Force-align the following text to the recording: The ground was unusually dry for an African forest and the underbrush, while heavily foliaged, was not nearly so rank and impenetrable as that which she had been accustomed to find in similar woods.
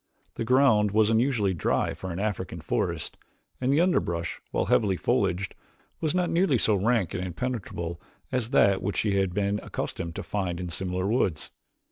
The 0.33 0.43
ground 0.43 0.89
was 0.93 1.11
unusually 1.11 1.53
dry 1.53 1.93
for 1.93 2.11
an 2.11 2.17
African 2.17 2.59
forest 2.59 3.17
and 3.61 3.71
the 3.71 3.79
underbrush, 3.81 4.41
while 4.49 4.65
heavily 4.65 4.97
foliaged, 4.97 5.53
was 5.99 6.15
not 6.15 6.27
nearly 6.31 6.57
so 6.57 6.73
rank 6.73 7.13
and 7.13 7.23
impenetrable 7.23 8.01
as 8.31 8.49
that 8.49 8.81
which 8.81 8.97
she 8.97 9.17
had 9.17 9.31
been 9.31 9.59
accustomed 9.61 10.15
to 10.15 10.23
find 10.23 10.59
in 10.59 10.69
similar 10.69 11.05
woods. 11.05 11.51